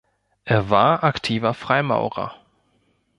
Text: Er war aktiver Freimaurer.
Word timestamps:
Er 0.45 0.71
war 0.71 1.03
aktiver 1.03 1.53
Freimaurer. 1.53 2.33